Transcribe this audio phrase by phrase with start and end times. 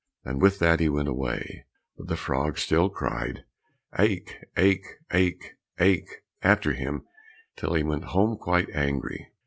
[0.25, 1.65] And with that he went away,
[1.95, 3.43] but the frogs still cried,
[3.99, 7.03] "aik, aik, aik, aik," after him
[7.55, 9.27] till he went home quite angry.